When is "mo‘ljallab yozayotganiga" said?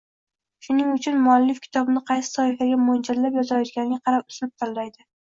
2.85-3.99